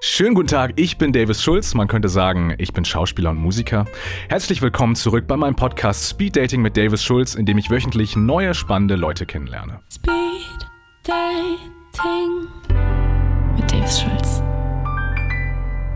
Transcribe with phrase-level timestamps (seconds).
[0.00, 1.72] Schönen guten Tag, ich bin Davis Schulz.
[1.72, 3.86] Man könnte sagen, ich bin Schauspieler und Musiker.
[4.28, 8.14] Herzlich willkommen zurück bei meinem Podcast Speed Dating mit Davis Schulz, in dem ich wöchentlich
[8.14, 9.80] neue spannende Leute kennenlerne.
[9.90, 10.68] Speed
[11.02, 12.46] Dating
[13.56, 14.42] mit Davis Schulz.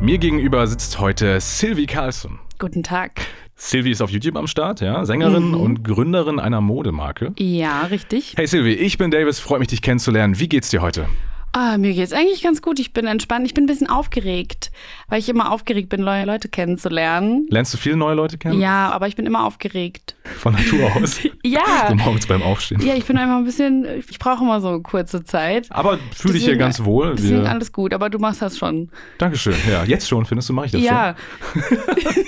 [0.00, 2.38] Mir gegenüber sitzt heute Sylvie Carlson.
[2.58, 3.20] Guten Tag.
[3.54, 7.34] Sylvie ist auf YouTube am Start, ja, Sängerin und Gründerin einer Modemarke.
[7.38, 8.32] Ja, richtig.
[8.38, 10.38] Hey Sylvie, ich bin Davis, freut mich dich kennenzulernen.
[10.38, 11.06] Wie geht's dir heute?
[11.52, 12.78] Ah, mir geht's eigentlich ganz gut.
[12.78, 13.44] Ich bin entspannt.
[13.44, 14.70] Ich bin ein bisschen aufgeregt,
[15.08, 17.46] weil ich immer aufgeregt bin, neue Leute kennenzulernen.
[17.50, 18.60] Lernst du viele neue Leute kennen?
[18.60, 20.14] Ja, aber ich bin immer aufgeregt.
[20.38, 21.20] Von Natur aus?
[21.42, 21.88] Ja.
[21.88, 22.80] So morgens beim Aufstehen.
[22.82, 25.66] Ja, ich bin einfach ein bisschen, ich brauche immer so eine kurze Zeit.
[25.70, 27.14] Aber fühle dich hier ganz wohl.
[27.16, 28.90] Deswegen Wir- alles gut, aber du machst das schon.
[29.18, 29.54] Dankeschön.
[29.68, 31.16] Ja, jetzt schon, findest du, mache ich das Ja,
[31.54, 31.62] schon?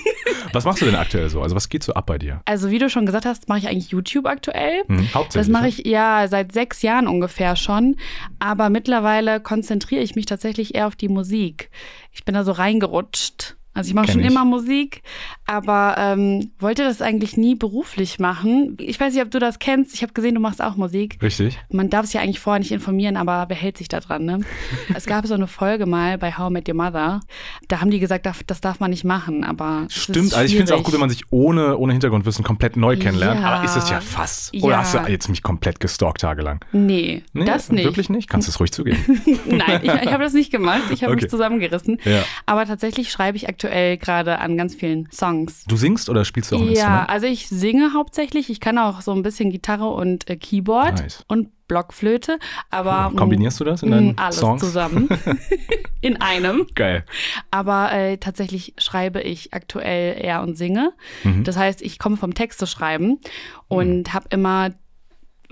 [0.53, 1.41] Was machst du denn aktuell so?
[1.41, 2.43] Also was geht so ab bei dir?
[2.45, 4.83] also wie du schon gesagt hast, mache ich eigentlich YouTube aktuell.
[4.87, 5.33] Hm, hauptsächlich.
[5.35, 5.69] Das mache ne?
[5.71, 7.97] ich ja seit sechs Jahren ungefähr schon.
[8.39, 11.71] Aber mittlerweile konzentriere ich mich tatsächlich eher auf die Musik.
[12.13, 13.57] Ich bin da so reingerutscht.
[13.75, 14.27] Also ich mache schon ich.
[14.27, 15.03] immer Musik,
[15.47, 18.77] aber ähm, wollte das eigentlich nie beruflich machen.
[18.81, 19.95] Ich weiß nicht, ob du das kennst.
[19.95, 21.19] Ich habe gesehen, du machst auch Musik.
[21.23, 21.59] Richtig.
[21.71, 24.41] Man darf sich ja eigentlich vorher nicht informieren, aber wer hält sich da dran, ne?
[24.95, 27.21] es gab so eine Folge mal bei How I Met Your Mother.
[27.69, 30.73] Da haben die gesagt, das das darf man nicht machen, aber Stimmt, also ich finde
[30.75, 33.41] es auch gut, wenn man sich ohne, ohne Hintergrundwissen komplett neu kennenlernt.
[33.41, 33.47] Ja.
[33.53, 34.55] Aber ist es ja fast.
[34.63, 34.79] Oder Ja.
[34.81, 36.63] hast du jetzt mich komplett gestalkt tagelang?
[36.73, 37.85] Nee, Nee, das nicht.
[37.85, 38.29] Wirklich nicht?
[38.29, 38.99] Kannst du es ruhig zugeben?
[39.47, 40.83] Nein, ich, ich habe das nicht gemacht.
[40.91, 41.23] Ich habe Okay.
[41.23, 41.99] mich zusammengerissen.
[42.05, 42.23] Ja.
[42.47, 45.65] Aber tatsächlich schreibe ich aktuell gerade an ganz vielen Songs.
[45.65, 47.09] Du singst oder spielst du auch ein Ja, Instrument?
[47.11, 48.51] also ich singe hauptsächlich.
[48.51, 51.25] Ich kann auch so ein bisschen Gitarre und äh, Keyboard Nice.
[51.29, 52.39] und Blockflöte.
[52.71, 54.61] Aber mm, Kombinierst du das in mm, deinen alles Songs?
[54.61, 55.09] zusammen
[56.01, 56.67] in einem.
[56.75, 57.05] Geil.
[57.51, 60.93] Aber äh, tatsächlich schreibe ich aktuell eher und singe.
[61.25, 61.45] Mhm.
[61.45, 63.21] Das heißt, ich komme vom Texte schreiben
[63.69, 64.71] und habe immer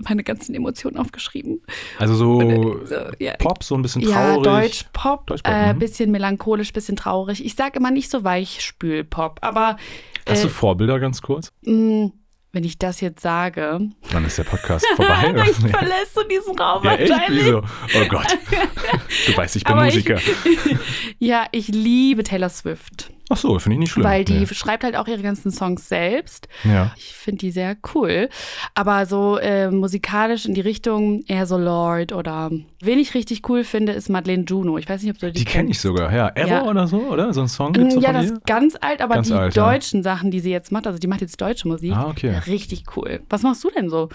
[0.07, 1.61] meine ganzen Emotionen aufgeschrieben.
[1.97, 4.43] Also so So, ja, Pop, so ein bisschen Ja, traurig.
[4.43, 5.79] Deutsch, Pop, Deutschpop, äh, mhm.
[5.79, 7.43] bisschen melancholisch, bisschen traurig.
[7.45, 9.77] Ich sage immer nicht so Weichspül-Pop, aber
[10.27, 11.51] Hast du äh, Vorbilder ganz kurz?
[11.61, 12.11] mh,
[12.53, 13.79] wenn ich das jetzt sage,
[14.11, 15.31] Wann ist der Podcast vorbei?
[15.33, 17.09] dann verlässt du diesen Raum ja, echt?
[17.09, 17.45] wahrscheinlich.
[17.45, 17.59] Wieso?
[17.59, 18.27] Oh Gott.
[19.27, 20.15] Du weißt, ich bin Aber Musiker.
[20.15, 20.77] Ich,
[21.19, 24.05] ja, ich liebe Taylor Swift, Ach so, finde ich nicht schlimm.
[24.05, 24.45] weil die Nee.
[24.47, 26.47] schreibt halt auch ihre ganzen Songs selbst.
[26.63, 26.91] Ja.
[26.97, 28.29] Ich finde die sehr cool.
[28.75, 32.49] Aber so äh, musikalisch in die Richtung eher so Lord oder
[32.81, 34.77] wen ich richtig cool finde, ist Madeleine Juno.
[34.77, 36.27] Ich weiß nicht, ob du die, Die kenne ich sogar, ja.
[36.29, 36.63] Error Ja.
[36.65, 37.33] oder so, oder?
[37.33, 39.71] So ein Song gibt's so Ja, das ist ganz alt, aber Ganz die alt, ja.
[39.71, 42.37] deutschen Sachen, die sie jetzt macht, also die macht jetzt deutsche Musik, Ah, okay.
[42.47, 43.21] richtig cool.
[43.29, 44.09] Was machst du denn so?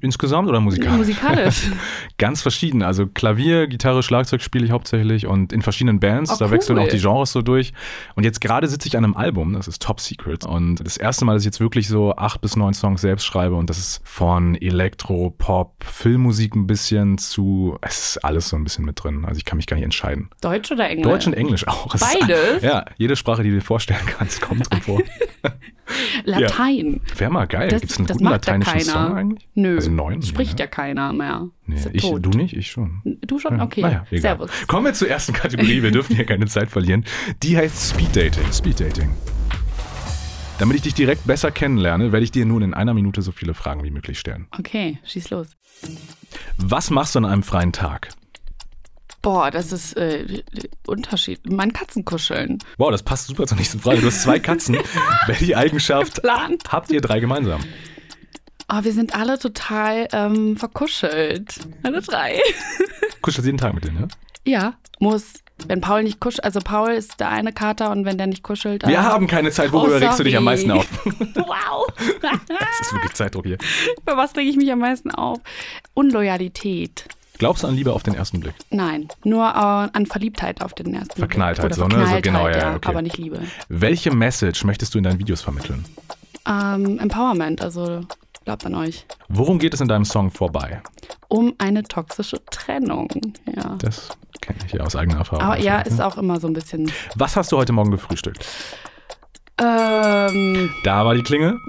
[0.00, 0.96] Insgesamt oder musikalisch?
[0.98, 1.62] Musikalisch.
[2.18, 2.82] Ganz verschieden.
[2.82, 6.30] Also Klavier, Gitarre, Schlagzeug spiele ich hauptsächlich und in verschiedenen Bands.
[6.32, 6.84] Oh, da wechseln cool.
[6.84, 7.72] auch die Genres so durch.
[8.14, 10.44] Und jetzt gerade sitze ich an einem Album, das ist Top Secret.
[10.44, 13.54] Und das erste Mal, dass ich jetzt wirklich so acht bis neun Songs selbst schreibe.
[13.54, 17.78] Und das ist von Elektro, Pop, Filmmusik ein bisschen zu.
[17.80, 19.24] Es ist alles so ein bisschen mit drin.
[19.24, 20.30] Also ich kann mich gar nicht entscheiden.
[20.40, 21.04] Deutsch oder Englisch?
[21.06, 21.94] Deutsch und Englisch auch.
[21.94, 22.62] Es ist- Beides?
[22.62, 25.00] Ja, jede Sprache, die du dir vorstellen kannst, kommt drin vor.
[26.24, 27.00] Latein.
[27.16, 27.68] Wäre mal geil.
[27.68, 28.80] Gibt es einen das guten ja lateinischen.
[28.80, 29.48] Song eigentlich?
[29.54, 29.76] Nö.
[29.76, 30.22] Also neun?
[30.22, 31.48] Spricht Nee, ja keiner mehr.
[31.66, 32.24] Nee, ja ich, tot.
[32.24, 33.02] du nicht, ich schon.
[33.26, 33.60] Du schon?
[33.60, 33.82] Okay.
[33.82, 34.04] Naja.
[34.12, 34.50] Servus.
[34.66, 35.82] Kommen wir zur ersten Kategorie.
[35.82, 37.04] Wir dürfen hier keine Zeit verlieren.
[37.42, 38.52] Die heißt Speed Dating.
[38.52, 39.10] Speed Dating.
[40.58, 43.54] Damit ich dich direkt besser kennenlerne, werde ich dir nun in einer Minute so viele
[43.54, 44.46] Fragen wie möglich stellen.
[44.56, 45.48] Okay, schieß los.
[46.58, 48.10] Was machst du an einem freien Tag?
[49.24, 50.42] Boah, das ist äh,
[50.86, 51.40] Unterschied.
[51.50, 52.58] Mein Katzenkuscheln.
[52.76, 54.00] Wow, das passt super zur nächsten Frage.
[54.02, 54.76] Du hast zwei Katzen.
[55.26, 56.62] Welche Eigenschaft Geplant.
[56.70, 57.62] habt ihr drei gemeinsam?
[58.70, 61.54] Oh, wir sind alle total ähm, verkuschelt.
[61.82, 62.38] Alle drei.
[63.22, 64.08] Kuschelst jeden Tag mit denen, ja?
[64.46, 65.32] Ja, muss.
[65.68, 68.86] Wenn Paul nicht kuschelt, also Paul ist der eine Kater und wenn der nicht kuschelt,
[68.86, 69.72] Wir dann- haben keine Zeit.
[69.72, 70.86] Worüber Oh, regst du dich am meisten auf?
[71.36, 71.86] Wow.
[72.20, 73.56] Das ist wirklich Zeitdruck hier.
[74.02, 75.38] Über was rege ich mich am meisten auf?
[75.94, 77.06] Unloyalität.
[77.38, 78.54] Glaubst du an Liebe auf den ersten Blick?
[78.70, 79.48] Nein, nur äh,
[79.96, 81.18] an Verliebtheit auf den ersten Blick.
[81.18, 81.94] Verknalltheit so, ne?
[81.94, 82.88] So Verknalltheit, genau, ja, ja, okay.
[82.88, 83.40] aber nicht Liebe.
[83.68, 85.84] Welche Message möchtest du in deinen Videos vermitteln?
[86.46, 88.02] Ähm, Empowerment, also
[88.44, 89.06] glaubt an euch.
[89.28, 90.80] Worum geht es in deinem Song vorbei?
[91.28, 93.08] Um eine toxische Trennung.
[93.56, 93.76] Ja.
[93.80, 95.44] Das kenne ich ja aus eigener Erfahrung.
[95.44, 96.90] Aber ja, ist auch immer so ein bisschen.
[97.16, 98.46] Was hast du heute Morgen gefrühstückt?
[99.60, 101.58] Ähm, Da war die Klingel.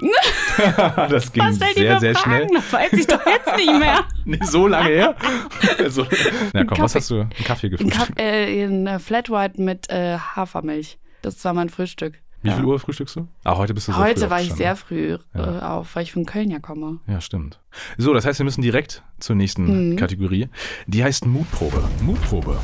[1.10, 2.48] das ging was sehr, sehr Fragen?
[2.48, 2.48] schnell.
[2.54, 4.04] Das weiß ich doch jetzt nicht mehr.
[4.28, 5.14] Nee, so lange her.
[5.88, 6.04] so.
[6.52, 7.20] Na komm, was hast du?
[7.20, 8.18] Einen Kaffee Ein, gefrühstückt.
[8.18, 10.98] Äh, ein äh, Flat White mit äh, Hafermilch.
[11.22, 12.14] Das war mein Frühstück.
[12.42, 12.56] Wie ja.
[12.56, 13.28] viel Uhr frühstückst du?
[13.44, 15.18] Ah, heute bist du sehr früh Heute war ich sehr aufgestanden.
[15.32, 15.76] früh äh, Ja.
[15.78, 16.98] auf, weil ich von Köln ja komme.
[17.06, 17.60] Ja, stimmt.
[17.98, 19.96] So, das heißt, wir müssen direkt zur nächsten Mhm.
[19.96, 20.48] Kategorie.
[20.86, 21.82] Die heißt Mutprobe.
[22.02, 22.58] Mutprobe.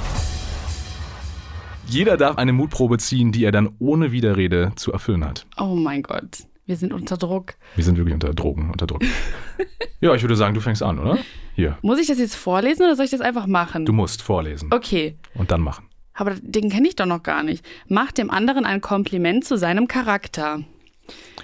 [1.87, 5.47] Jeder darf eine Mutprobe ziehen, die er dann ohne Widerrede zu erfüllen hat.
[5.59, 7.55] Oh mein Gott, wir sind unter Druck.
[7.75, 9.03] Wir sind wirklich unter Drogen, unter Druck.
[10.01, 11.19] ja, ich würde sagen, du fängst an, oder?
[11.55, 11.77] Hier.
[11.83, 13.85] Muss ich das jetzt vorlesen oder soll ich das einfach machen?
[13.85, 15.17] Du musst vorlesen okay.
[15.35, 15.87] und dann machen.
[16.15, 17.65] Aber den kenne ich doch noch gar nicht.
[17.89, 20.63] Macht dem anderen ein Kompliment zu seinem Charakter.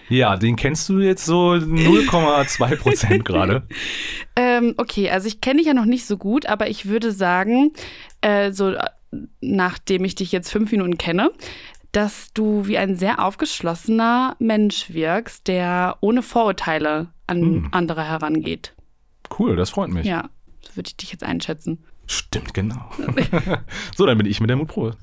[0.09, 3.67] Ja, den kennst du jetzt so 0,2 Prozent gerade.
[4.37, 7.73] Ähm, okay, also ich kenne dich ja noch nicht so gut, aber ich würde sagen,
[8.21, 8.89] äh, so äh,
[9.41, 11.31] nachdem ich dich jetzt fünf Minuten kenne,
[11.93, 17.69] dass du wie ein sehr aufgeschlossener Mensch wirkst, der ohne Vorurteile an Hm.
[17.73, 18.75] andere herangeht.
[19.39, 20.07] Cool, das freut mich.
[20.07, 20.29] Ja,
[20.63, 21.85] so würde ich dich jetzt einschätzen.
[22.07, 22.91] Stimmt, genau.
[23.97, 24.97] so, dann bin ich mit der Mutprobe.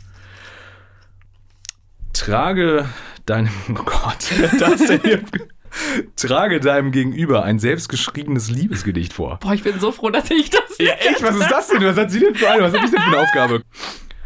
[2.13, 2.87] Trage
[3.25, 5.23] deinem, oh Gott, das denn hier?
[6.15, 9.39] Trage deinem Gegenüber ein selbstgeschriebenes Liebesgedicht vor.
[9.39, 10.77] Boah, ich bin so froh, dass ich das.
[10.79, 11.21] Ja, echt?
[11.21, 11.83] Was ist das denn?
[11.83, 12.63] Was hat sie denn für eine?
[12.63, 13.61] Was habe ich denn für eine Aufgabe?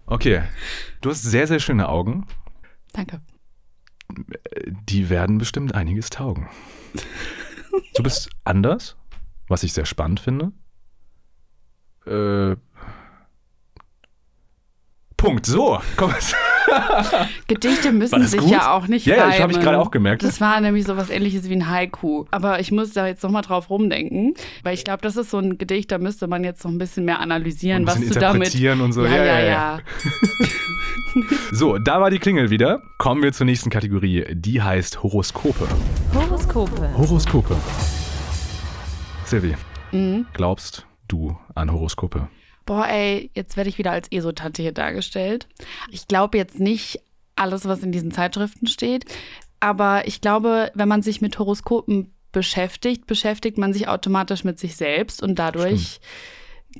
[0.05, 0.43] Okay.
[1.01, 2.27] Du hast sehr, sehr schöne Augen.
[2.93, 3.21] Danke.
[4.89, 6.49] Die werden bestimmt einiges taugen.
[7.95, 8.97] Du bist anders,
[9.47, 10.51] was ich sehr spannend finde.
[12.05, 12.55] Äh.
[15.17, 15.45] Punkt.
[15.45, 16.13] So, komm.
[17.47, 18.51] Gedichte müssen sich gut?
[18.51, 19.35] ja auch nicht Ja, ja, reimen.
[19.35, 20.23] ich habe ich gerade auch gemerkt.
[20.23, 22.25] Das war nämlich so was ähnliches wie ein Haiku.
[22.31, 24.33] Aber ich muss da jetzt nochmal drauf rumdenken,
[24.63, 27.05] weil ich glaube, das ist so ein Gedicht, da müsste man jetzt noch ein bisschen
[27.05, 28.35] mehr analysieren, Ein was bisschen du damit.
[28.47, 29.05] interpretieren und so.
[29.05, 29.79] Ja, Ja, ja, ja, ja.
[31.51, 32.81] So, da war die Klingel wieder.
[32.99, 34.25] Kommen wir zur nächsten Kategorie.
[34.31, 35.67] Die heißt Horoskope.
[36.13, 36.89] Horoskope.
[36.95, 37.55] Horoskope.
[39.25, 39.55] Silvi,
[39.91, 40.27] Mhm.
[40.33, 42.27] glaubst du an Horoskope?
[42.65, 45.47] Boah, ey, jetzt werde ich wieder als Esotante hier dargestellt.
[45.91, 47.01] Ich glaube jetzt nicht
[47.35, 49.05] alles, was in diesen Zeitschriften steht,
[49.59, 54.75] aber ich glaube, wenn man sich mit Horoskopen beschäftigt, beschäftigt man sich automatisch mit sich
[54.75, 55.99] selbst und dadurch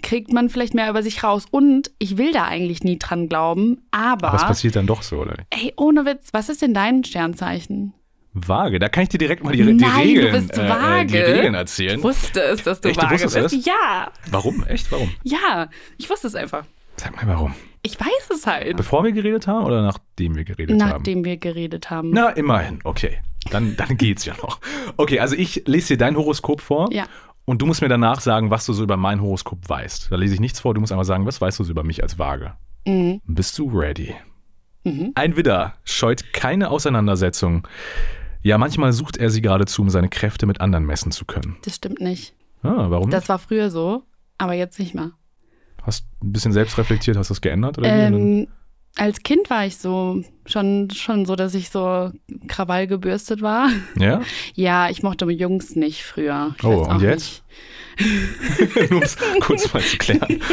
[0.01, 1.45] kriegt man vielleicht mehr über sich raus.
[1.49, 5.35] Und ich will da eigentlich nie dran glauben, aber, es passiert dann doch so, oder?
[5.49, 7.93] ey, ohne Witz, was ist denn dein Sternzeichen?
[8.33, 10.67] Waage, da kann ich dir direkt mal die, die Nein, du Regeln, bist äh,
[11.01, 11.97] äh, die Regeln erzählen.
[11.97, 13.55] Ich wusste es, dass du Echt, du vage wusstest bist.
[13.55, 13.65] es?
[13.65, 14.63] Ja, Warum?
[14.65, 14.91] Echt?
[14.91, 15.09] Warum?
[15.23, 16.65] ja, ich wusste es einfach.
[16.97, 17.55] Sag mal warum.
[17.81, 18.75] Ich weiß es halt.
[18.77, 20.89] Bevor wir geredet haben oder nachdem wir geredet haben?
[20.89, 22.11] Nachdem wir geredet haben.
[22.11, 22.79] Na, immerhin.
[22.83, 23.19] Okay.
[23.51, 24.59] Dann, dann geht's ja noch.
[24.97, 26.91] Okay, also ich lese dir dein Horoskop vor.
[26.91, 27.05] Ja.
[27.45, 30.11] Und du musst mir danach sagen, was du so über mein Horoskop weißt.
[30.11, 32.03] Da lese ich nichts vor, du musst einfach sagen, was weißt du so über mich
[32.03, 32.53] als Waage?
[32.85, 33.21] Mhm.
[33.25, 34.13] Bist du ready?
[34.83, 35.13] Mhm.
[35.15, 37.67] Ein Widder scheut keine Auseinandersetzung.
[38.41, 41.57] Ja, manchmal sucht er sie geradezu, um seine Kräfte mit anderen messen zu können.
[41.63, 42.33] Das stimmt nicht.
[42.63, 43.09] Ah, warum?
[43.09, 44.03] Das war früher so,
[44.37, 45.11] aber jetzt nicht mehr.
[45.83, 47.77] Hast ein bisschen selbst reflektiert, hast du das geändert?
[47.77, 47.89] Oder?
[47.89, 48.47] Ähm,
[48.95, 52.11] als Kind war ich so schon, schon so, dass ich so
[52.47, 53.69] Krawall gebürstet war.
[53.97, 54.21] ja?
[54.55, 56.55] Ja, ich mochte Jungs nicht früher.
[56.57, 57.43] Ich Oh, und jetzt?
[57.99, 60.39] Nur um es kurz mal zu klären.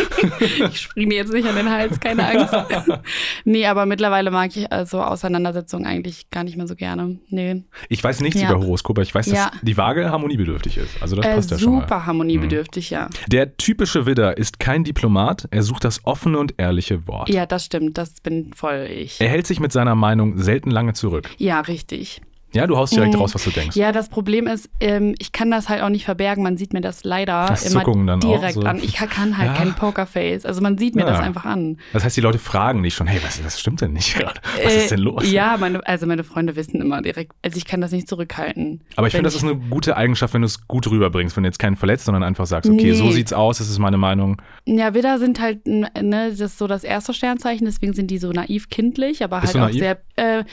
[0.70, 2.54] Ich spring mir jetzt nicht an den Hals, keine Angst.
[3.44, 7.19] nee, aber mittlerweile mag ich also Auseinandersetzungen eigentlich gar nicht mehr so gerne.
[7.28, 7.64] Nee.
[7.88, 8.50] Ich weiß nichts Ja.
[8.50, 9.50] über Horoskope, ich weiß, dass Ja.
[9.62, 11.00] die Waage harmoniebedürftig ist.
[11.02, 11.81] Also das Äh, passt ja schon mal.
[11.82, 13.08] super harmoniebedürftig, ja.
[13.28, 17.28] Der typische Widder ist kein Diplomat, er sucht das offene und ehrliche Wort.
[17.28, 17.99] Ja, das stimmt.
[17.99, 19.20] Das bin voll ich.
[19.20, 21.31] Er hält sich mit seiner Meinung selten lange zurück.
[21.38, 22.20] Ja, richtig.
[22.56, 23.20] Ja, du haust direkt Mhm.
[23.20, 23.76] raus, was du denkst.
[23.76, 26.42] Ja, das Problem ist, ähm, ich kann das halt auch nicht verbergen.
[26.42, 28.62] Man sieht mir das leider Das immer dann auch direkt so.
[28.62, 28.78] an.
[28.82, 29.54] Ich kann halt Ja.
[29.54, 30.44] kein Pokerface.
[30.46, 31.10] Also man sieht mir Ja.
[31.10, 31.78] das einfach an.
[31.92, 34.40] Das heißt, die Leute fragen dich schon, hey, was, was stimmt denn nicht gerade?
[34.64, 35.24] Was ist denn los?
[35.24, 37.32] Äh, Ja, meine, also meine Freunde wissen immer direkt.
[37.42, 38.80] Also ich kann das nicht zurückhalten.
[38.96, 41.48] Aber ich finde, das ist eine gute Eigenschaft, wenn du es gut rüberbringst, wenn du
[41.48, 42.92] jetzt keinen verletzt, sondern einfach sagst, okay, Nee.
[42.92, 44.40] so sieht's aus, das ist meine Meinung.
[44.64, 45.90] Ja, Widder sind halt, ne,
[46.30, 49.64] das ist so das erste Sternzeichen, deswegen sind die so naiv kindlich, aber Bist halt
[49.64, 49.78] auch naiv?
[49.78, 49.98] sehr.
[50.16, 50.44] Äh,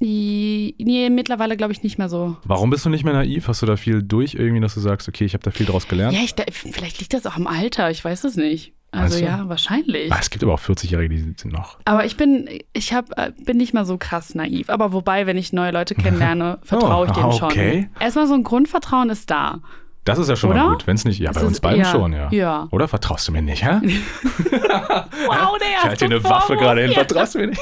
[0.00, 2.36] nee, mittlerweile glaube ich nicht mehr so.
[2.44, 3.48] Warum bist du nicht mehr naiv?
[3.48, 5.88] Hast du da viel durch irgendwie, dass du sagst, okay, ich habe da viel draus
[5.88, 6.14] gelernt?
[6.14, 8.74] Ja, ich, da, vielleicht liegt das auch im Alter, ich weiß es nicht.
[8.92, 10.12] Also ja, wahrscheinlich.
[10.12, 11.78] Ah, es gibt aber auch 40-Jährige, die sind noch.
[11.84, 14.70] Aber ich bin, ich hab, äh, bin nicht mal so krass naiv.
[14.70, 17.50] Aber wobei, wenn ich neue Leute kennenlerne, vertraue ich denen schon.
[17.50, 17.90] okay.
[18.00, 19.60] Erstmal so ein Grundvertrauen ist da.
[20.06, 20.68] Das ist ja schon mal Oder?
[20.70, 20.86] gut.
[20.86, 22.28] Wenn es nicht, ja, Das bei uns beiden ja, schon, ja.
[22.30, 22.68] ja.
[22.70, 23.80] Oder vertraust du mir nicht, hä?
[23.82, 27.60] Wow, der Ich halte dir eine Waffe gerade hin, vertraust du mir nicht?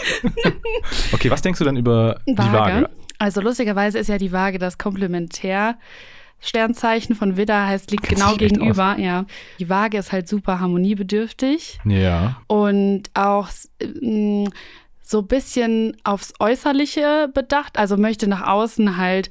[1.13, 2.91] okay, was denkst du dann über die Waage?
[3.19, 5.79] Also lustigerweise ist ja die Waage das Komplementär.
[6.41, 8.97] Sternzeichen von Widder heißt, liegt Kennt genau gegenüber.
[8.99, 9.25] Ja.
[9.59, 12.37] Die Waage ist halt super harmoniebedürftig Ja.
[12.49, 13.49] und auch
[14.03, 14.49] mm,
[15.03, 17.79] so ein bisschen aufs Äußerliche bedacht.
[17.79, 19.31] Also möchte nach außen halt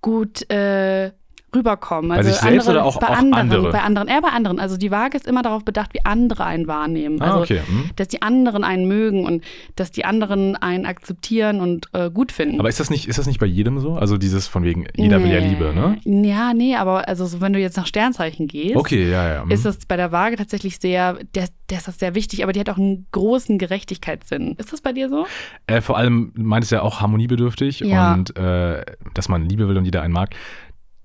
[0.00, 1.12] gut äh,
[1.54, 2.10] rüberkommen.
[2.10, 3.70] Bei Also sich selbst andere, oder auch- bei auch anderen, andere?
[3.72, 4.60] Bei anderen, eher bei anderen.
[4.60, 7.20] Also die Waage ist immer darauf bedacht, wie andere einen wahrnehmen.
[7.22, 7.60] Ah, Also okay.
[7.66, 7.90] Hm.
[7.96, 9.42] dass die anderen einen mögen und
[9.76, 12.60] dass die anderen einen akzeptieren und äh, gut finden.
[12.60, 13.94] Aber ist das, nicht, ist das nicht bei jedem so?
[13.94, 15.48] Also dieses von wegen, jeder will ja Nee.
[15.48, 15.98] Liebe, ne?
[16.26, 19.42] Ja, nee, aber also so, wenn du jetzt nach Sternzeichen gehst, Okay, ja, ja.
[19.42, 19.50] hm.
[19.50, 22.60] ist das bei der Waage tatsächlich sehr, der, der ist das sehr wichtig, aber die
[22.60, 24.54] hat auch einen großen Gerechtigkeitssinn.
[24.58, 25.26] Ist das bei dir so?
[25.66, 28.12] Äh, vor allem meint es ja auch harmoniebedürftig Ja.
[28.14, 30.30] und äh, dass man Liebe will und jeder einen mag.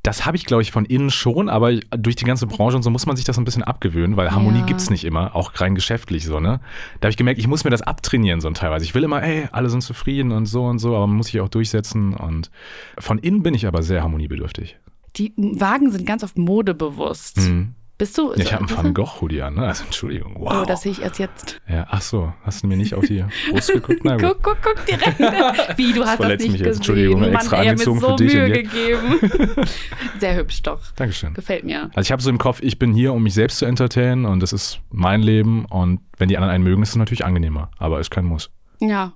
[0.03, 2.89] Das habe ich, glaube ich, von innen schon, aber durch die ganze Branche und so
[2.89, 4.65] muss man sich das ein bisschen abgewöhnen, weil Harmonie Ja.
[4.65, 6.59] gibt es nicht immer, auch rein geschäftlich so, ne?
[6.99, 8.83] Da habe ich gemerkt, ich muss mir das abtrainieren so teilweise.
[8.83, 11.39] Ich will immer, ey, alle sind zufrieden und so und so, aber man muss sich
[11.39, 12.51] auch durchsetzen und
[12.99, 14.77] von innen bin ich aber sehr harmoniebedürftig.
[15.15, 17.37] Die Wagen sind ganz oft modebewusst.
[17.37, 17.73] Mhm.
[17.97, 18.31] Bist du?
[18.33, 19.67] Ja, ich habe einen Van Gogh-Hoodie an, ne?
[19.67, 20.61] Also Entschuldigung, wow.
[20.61, 21.61] Oh, das sehe ich erst jetzt.
[21.69, 24.01] ja, ach so, hast du mir nicht auf die Brust geguckt?
[24.03, 24.21] Na gut.
[24.41, 25.19] Guck, guck, guck direkt.
[25.77, 26.57] Wie, du hast das nicht mich jetzt.
[26.59, 26.75] gesehen.
[26.77, 29.65] Entschuldigung, Mann, extra ey, angezogen mir so für dich Mühe jetzt- gegeben.
[30.19, 30.81] Sehr hübsch doch.
[30.95, 31.33] Dankeschön.
[31.35, 31.83] Gefällt mir.
[31.93, 34.39] Also ich habe so im Kopf, ich bin hier, um mich selbst zu entertainen und
[34.41, 37.99] das ist mein Leben und wenn die anderen einen mögen, ist es natürlich angenehmer, aber
[37.99, 38.49] ist kein Muss.
[38.79, 39.13] Ja.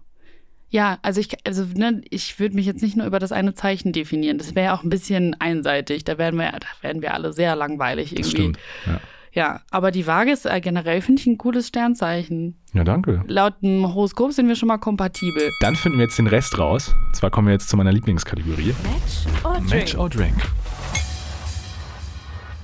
[0.70, 3.94] Ja, also ich, also, ne, ich würde mich jetzt nicht nur über das eine Zeichen
[3.94, 4.38] definieren.
[4.38, 6.04] Das wäre ja auch ein bisschen einseitig.
[6.04, 8.22] Da werden wir, da werden wir alle sehr langweilig irgendwie.
[8.24, 8.58] Das stimmt.
[8.86, 9.00] Ja,
[9.32, 12.58] Ja, aber die Waage ist äh, generell, finde ich, ein cooles Sternzeichen.
[12.74, 13.24] ja danke.
[13.28, 15.50] Laut dem Horoskop sind wir schon mal kompatibel.
[15.62, 16.94] Dann finden wir jetzt den Rest raus.
[17.08, 18.74] Und zwar kommen wir jetzt zu meiner Lieblingskategorie.
[18.84, 19.98] Match or Match Drink?
[20.00, 20.36] or Drink.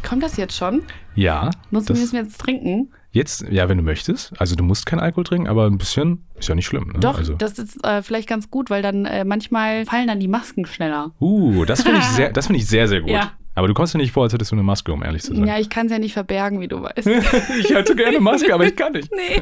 [0.02, 0.84] Kommt das jetzt schon?
[1.16, 1.50] Ja.
[1.72, 2.92] Muss das, müssen wir jetzt trinken?
[3.14, 4.34] Jetzt, ja, wenn du möchtest.
[4.40, 6.88] Also du musst keinen Alkohol trinken, aber ein bisschen ist ja nicht schlimm.
[6.94, 7.00] Ne?
[7.00, 10.28] Doch, Also, das ist äh, vielleicht ganz gut, weil dann äh, manchmal fallen dann die
[10.28, 11.12] Masken schneller.
[11.22, 13.12] uh, das finde ich, sehr- das finde ich sehr, sehr gut.
[13.12, 13.32] Ja.
[13.56, 15.46] Aber du kommst ja nicht vor, als hättest du eine Maske, um ehrlich zu sein.
[15.46, 17.06] Ja, ich kann es ja nicht verbergen, wie du weißt.
[17.60, 19.12] ich hätte gerne Maske, aber ich kann nicht.
[19.12, 19.42] nee.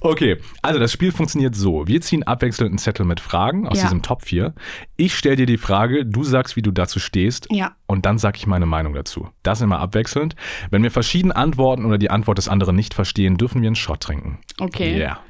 [0.00, 1.86] Okay, also das Spiel funktioniert so.
[1.86, 3.84] Wir ziehen abwechselnd einen Zettel mit Fragen aus Ja.
[3.84, 4.54] diesem Top 4.
[4.96, 7.72] Ich stelle dir die Frage, du sagst, wie du dazu stehst Ja.
[7.86, 9.28] und dann sage ich meine Meinung dazu.
[9.42, 10.34] Das immer abwechselnd.
[10.70, 14.00] Wenn wir verschieden antworten oder die Antwort des anderen nicht verstehen, dürfen wir einen Shot
[14.00, 14.38] trinken.
[14.58, 14.98] Okay.
[14.98, 15.20] Ja.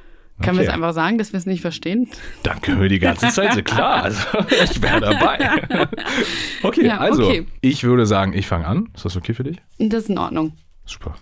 [0.44, 0.68] Können wir Okay.
[0.70, 2.08] es einfach sagen, dass wir es nicht verstehen?
[2.42, 4.20] Dann können wir die ganze Zeit, klar, also
[4.62, 5.88] ich wäre dabei.
[6.62, 7.46] Okay, Ja, also okay.
[7.60, 8.88] ich würde sagen, ich fange an.
[8.94, 9.58] Ist das okay für dich?
[9.78, 10.52] Das ist in Ordnung.
[10.86, 11.14] Super.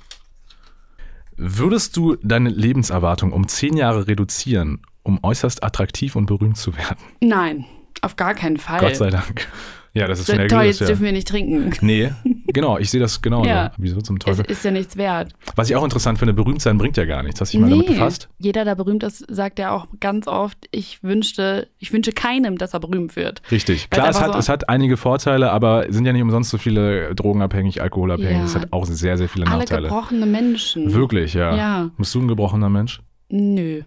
[1.36, 6.98] Würdest du deine Lebenserwartung um zehn Jahre reduzieren, um äußerst attraktiv und berühmt zu werden?
[7.20, 7.64] Nein,
[8.02, 8.80] auf gar keinen Fall.
[8.80, 9.48] Gott sei Dank.
[9.94, 11.06] Ja, das ist So, schnell toll, jetzt dürfen ja.
[11.06, 11.70] wir nicht trinken.
[11.82, 12.12] Nee,
[12.46, 13.44] genau, ich sehe das genau.
[13.44, 13.50] Ja.
[13.64, 13.72] Ja.
[13.76, 14.46] Wieso zum Es Teufel?
[14.46, 15.34] ist ja nichts wert.
[15.54, 17.40] Was ich auch interessant finde, berühmt sein bringt ja gar nichts.
[17.42, 18.30] Hast du dich mal damit befasst?
[18.38, 22.72] Jeder, der berühmt ist, sagt ja auch ganz oft, ich wünschte, ich wünsche keinem, dass
[22.72, 23.42] er berühmt wird.
[23.50, 23.88] Richtig.
[23.90, 26.48] Weil Klar, es hat, so- es hat einige Vorteile, aber es sind ja nicht umsonst
[26.50, 28.32] so viele drogenabhängig, alkoholabhängig.
[28.38, 28.44] Ja.
[28.44, 29.88] Es hat auch sehr, sehr viele Alle Nachteile.
[29.88, 30.94] gebrochene Menschen.
[30.94, 31.54] Wirklich, ja.
[31.54, 31.90] Ja.
[31.98, 33.02] Bist du ein gebrochener Mensch?
[33.28, 33.82] Nö.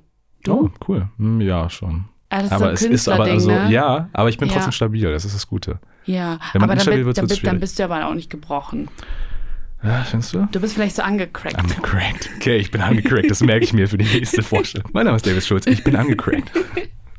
[0.48, 1.10] Oh, cool.
[1.18, 2.06] Hm, Ja, schon.
[2.30, 3.68] Ah, aber so es ist aber also, ne?
[3.72, 4.56] ja, aber ich bin Ja.
[4.56, 5.80] trotzdem stabil, das ist das Gute.
[6.06, 8.30] Ja, Wenn man aber dann, wird, dann, wird's bi- dann bist du aber auch nicht
[8.30, 8.90] gebrochen.
[9.84, 10.48] Ja, findest du?
[10.52, 11.58] Du bist vielleicht so angecrackt.
[11.58, 12.30] Angecrackt.
[12.38, 14.90] Okay, ich bin angecrackt, das merke ich mir für die nächste Vorstellung.
[14.94, 16.52] Mein Name ist David Schulz, ich bin angecrackt.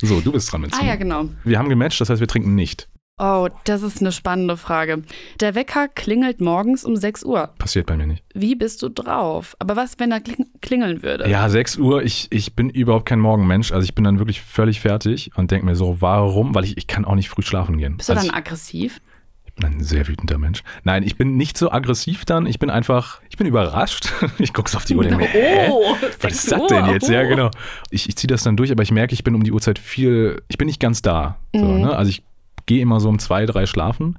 [0.03, 1.25] So, du bist dran mit ah ja, genau.
[1.45, 2.87] Wir haben gematcht, das heißt, wir trinken nicht.
[3.19, 5.03] Oh, das ist eine spannende Frage.
[5.41, 7.49] Der Wecker klingelt morgens um 6 Uhr.
[7.57, 8.23] Passiert bei mir nicht.
[8.35, 9.57] Wie bist du drauf?
[9.59, 11.27] Aber was, wenn er kling klingeln würde?
[11.27, 13.73] Ja, 6 Uhr, ich, ich bin überhaupt kein Morgenmensch.
[13.73, 16.55] Also ich bin dann wirklich völlig fertig und denke mir so, warum?
[16.55, 17.97] Weil ich, ich kann auch nicht früh schlafen gehen.
[17.97, 19.01] Bist du also dann aggressiv?
[19.47, 20.63] ich bin ein sehr wütender Mensch.
[20.85, 22.45] Nein, ich bin nicht so aggressiv dann.
[22.45, 24.13] Ich bin einfach, ich bin überrascht.
[24.39, 25.71] Ich gucke so auf die Uhr und denke mir?
[25.71, 27.09] Oh, Was 6 ist das denn jetzt?
[27.09, 27.29] Ja, Oh.
[27.29, 27.51] genau.
[27.91, 30.43] Ich, ich ziehe das dann durch, aber ich merke, ich bin um die Uhrzeit viel,
[30.49, 31.39] ich bin nicht ganz da.
[31.55, 31.81] So, Mhm.
[31.81, 31.97] ne?
[31.97, 32.23] Also ich
[32.67, 34.19] gehe immer so um zwei, drei schlafen.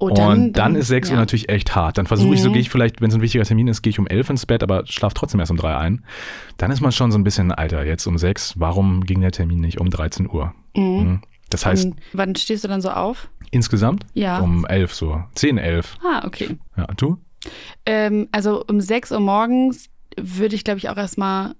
[0.00, 1.20] Oh, und dann, ist 6 Uhr ja.
[1.20, 1.98] natürlich echt hart.
[1.98, 2.52] Dann versuche ich so, Mhm.
[2.52, 4.62] gehe ich vielleicht, wenn es ein wichtiger Termin ist, gehe ich um 11 ins Bett,
[4.62, 6.04] aber schlafe trotzdem erst um 3 ein.
[6.56, 9.58] Dann ist man schon so ein bisschen, Alter, jetzt um 6, warum ging der Termin
[9.60, 10.54] nicht um 13 Uhr?
[10.76, 10.82] Mhm.
[10.84, 11.20] Mhm.
[11.50, 13.28] Das heißt, Und wann stehst du dann so auf?
[13.50, 14.38] insgesamt Ja.
[14.38, 15.20] um 11 so.
[15.34, 15.96] 10, 11.
[16.04, 16.58] Ah, okay.
[16.76, 17.18] Ja, du?
[17.86, 21.54] Ähm, also um 6 Uhr morgens würde ich, glaube ich, auch erstmal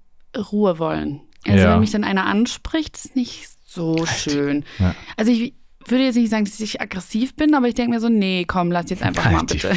[0.51, 1.21] Ruhe wollen.
[1.45, 1.73] Also Ja.
[1.73, 4.63] wenn mich dann einer anspricht, ist nicht so schön.
[4.77, 4.93] Ja.
[5.17, 5.55] Also ich
[5.87, 8.71] würde jetzt nicht sagen, dass ich aggressiv bin, aber ich denke mir so, nee, komm,
[8.71, 9.75] lass jetzt einfach mal Halt die bitte.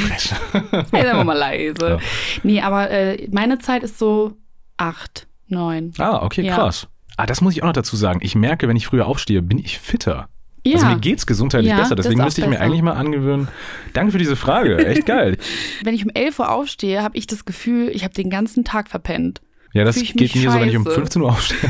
[0.91, 1.75] Sei einfach mal leise.
[1.89, 1.97] Ja.
[2.43, 4.33] Nee, aber äh, meine Zeit ist so
[4.77, 5.91] acht, neun.
[5.97, 6.55] Ah, okay, Ja.
[6.55, 6.87] krass.
[7.17, 8.19] Ah, das muss ich auch noch dazu sagen.
[8.23, 10.27] Ich merke, wenn ich früher aufstehe, bin ich fitter.
[10.65, 10.75] Ja.
[10.75, 11.95] Also mir geht's gesundheitlich Ja, besser.
[11.95, 12.63] Deswegen müsste ich mir besser.
[12.63, 13.49] eigentlich mal angewöhnen.
[13.93, 14.85] Danke für diese Frage.
[14.85, 15.37] Echt geil.
[15.83, 18.89] Wenn ich um 11 Uhr aufstehe, habe ich das Gefühl, ich habe den ganzen Tag
[18.89, 19.41] verpennt.
[19.73, 20.95] Ja, das geht mir so, wenn ich um scheiße.
[20.95, 21.69] 15 Uhr aufstehe.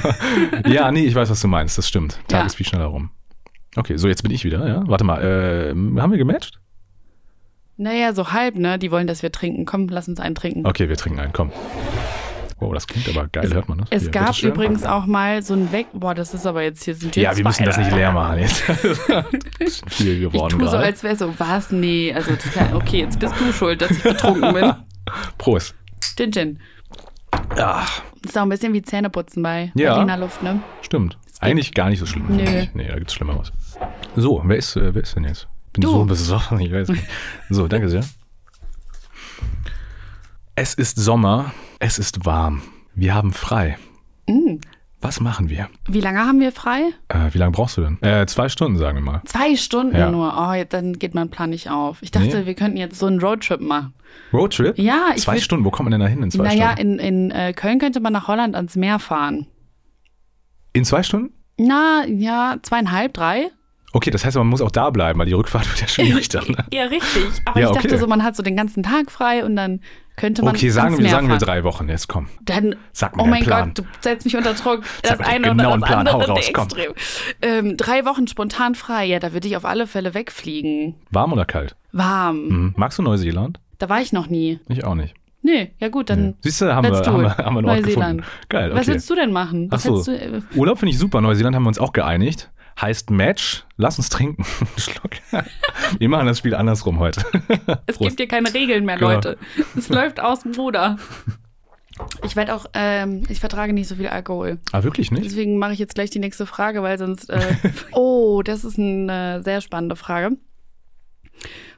[0.67, 1.77] ja, nee, ich weiß, was du meinst.
[1.77, 2.19] Das stimmt.
[2.27, 2.45] Tag Ja.
[2.45, 3.11] ist viel schneller rum.
[3.75, 4.83] Okay, so jetzt bin ich wieder, ja.
[4.85, 6.59] Warte mal, äh, haben wir gematcht?
[7.77, 8.77] Naja, so halb, ne?
[8.77, 9.65] Die wollen, dass wir trinken.
[9.65, 10.65] Komm, lass uns einen trinken.
[10.65, 11.51] Okay, wir trinken einen, komm.
[12.59, 13.87] Wow, das klingt aber geil, hört man das?
[13.89, 15.87] Es Hier, gab übrigens auch mal so ein Weg.
[15.91, 18.39] Boah, das ist aber jetzt hier sind Ja, jetzt wir müssen das nicht leer machen
[18.39, 18.63] jetzt.
[19.59, 21.71] Ist viel Ich geworden tue so, als wäre so, was?
[21.71, 24.73] Nee, also kann, okay, jetzt bist du schuld, dass ich betrunken bin.
[25.37, 25.75] Prost.
[26.15, 26.59] Gin, Gin.
[27.55, 29.95] Das ist auch ein bisschen wie Zähneputzen bei Ja.
[29.95, 30.61] Berliner Luft, ne?
[30.81, 31.17] stimmt.
[31.43, 32.25] Eigentlich gar nicht so schlimm.
[32.29, 32.65] Nö.
[32.73, 33.51] Nee, da gibt's Schlimmeres.
[34.15, 35.47] So, wer ist, äh, wer ist denn jetzt?
[35.73, 35.89] Bin Du.
[35.91, 37.03] so besoffen, ich weiß nicht.
[37.49, 38.03] So, danke sehr.
[40.55, 42.61] Es ist Sommer, es ist warm.
[42.95, 43.77] Wir haben frei.
[44.27, 44.57] Mm.
[45.01, 45.67] Was machen wir?
[45.89, 46.91] Wie lange haben wir frei?
[47.09, 48.01] Äh, wie lange brauchst du denn?
[48.01, 49.21] Äh, zwei Stunden, sagen wir mal.
[49.25, 50.09] Zwei Stunden Ja.
[50.09, 50.33] nur.
[50.37, 51.97] Oh, dann geht mein Plan nicht auf.
[52.01, 52.45] Ich dachte, Nee.
[52.45, 53.93] wir könnten jetzt so einen Roadtrip machen.
[54.31, 54.77] Roadtrip?
[54.77, 56.99] Ja, ich Zwei Stunden, wo kommt man denn da hin in zwei Naja, Stunden?
[56.99, 59.47] in, in äh, Köln könnte man nach Holland ans Meer fahren.
[60.73, 61.33] In zwei Stunden?
[61.57, 63.49] Na, ja, zweieinhalb, drei?
[63.95, 66.45] Okay, das heißt, man muss auch da bleiben, weil die Rückfahrt wird ja schwierig dann.
[66.47, 66.65] Ne?
[66.73, 67.25] Ja, richtig.
[67.45, 67.97] Aber Ja, ich dachte okay.
[67.99, 69.81] so, man hat so den ganzen Tag frei und dann
[70.15, 71.87] könnte man Okay, sagen, wir, sagen wir drei Wochen.
[71.89, 72.27] Jetzt komm.
[72.41, 73.73] Dann, Sag mir oh mein Plan.
[73.75, 74.81] Gott, du setzt mich unter Druck.
[75.03, 76.07] Das eine oder genauen das Plan.
[76.07, 76.63] Hau andere raus, komm.
[76.63, 76.93] extrem.
[77.43, 79.05] Ähm, drei Wochen spontan frei.
[79.05, 80.95] Ja, da würde ich auf alle Fälle wegfliegen.
[81.11, 81.75] Warm oder kalt?
[81.91, 82.47] Warm.
[82.47, 82.73] Mhm.
[82.77, 83.59] Magst du Neuseeland?
[83.77, 84.59] Da war ich noch nie.
[84.69, 85.13] Ich auch nicht.
[85.45, 88.21] Nee, ja gut, dann Siehst du, haben, wir, haben, wir, haben wir Neuseeland.
[88.21, 88.23] gefunden.
[88.49, 88.79] Geil, okay.
[88.79, 89.69] Was willst du denn machen?
[89.69, 90.11] Was Ach so.
[90.13, 91.19] hättest du, äh, Urlaub finde ich super.
[91.21, 92.49] Neuseeland haben wir uns auch geeinigt.
[92.81, 94.43] Heißt Match, lass uns trinken.
[94.77, 95.11] Schluck.
[95.99, 97.23] Wir machen das Spiel andersrum heute.
[97.85, 99.11] es gibt hier keine Regeln mehr, Genau.
[99.11, 99.37] Leute.
[99.77, 100.97] Es läuft aus dem Ruder.
[102.25, 104.57] Ich werde auch, ähm, ich vertrage nicht so viel Alkohol.
[104.71, 105.25] Ah, wirklich nicht?
[105.25, 107.29] Deswegen mache ich jetzt gleich die nächste Frage, weil sonst.
[107.29, 107.39] Äh,
[107.91, 110.37] oh, das ist eine sehr spannende Frage.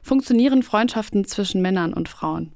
[0.02, 2.52] Funktionieren Freundschaften zwischen Männern und Frauen?